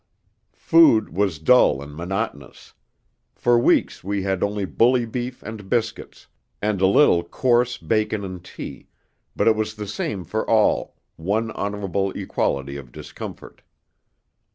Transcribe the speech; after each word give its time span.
Food 0.57 1.09
was 1.09 1.37
dull 1.37 1.79
and 1.79 1.93
monotonous: 1.95 2.73
for 3.35 3.59
weeks 3.59 4.03
we 4.03 4.23
had 4.23 4.41
only 4.41 4.65
bully 4.65 5.05
beef 5.05 5.43
and 5.43 5.69
biscuits, 5.69 6.25
and 6.59 6.81
a 6.81 6.87
little 6.87 7.23
coarse 7.23 7.77
bacon 7.77 8.25
and 8.25 8.43
tea, 8.43 8.87
but 9.35 9.47
it 9.47 9.55
was 9.55 9.75
the 9.75 9.85
same 9.85 10.23
for 10.23 10.43
all, 10.49 10.95
one 11.17 11.51
honourable 11.51 12.09
equality 12.13 12.77
of 12.77 12.91
discomfort. 12.91 13.61